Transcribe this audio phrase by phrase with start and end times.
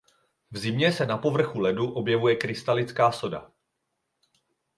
[0.51, 3.51] V zimě se na povrchu ledu objevuje krystalická soda.